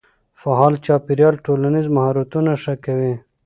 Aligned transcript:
فعال 0.41 0.73
چاپېريال 0.85 1.35
ټولنیز 1.45 1.85
مهارتونه 1.95 2.51
ښه 2.63 2.73
کوي. 2.85 3.13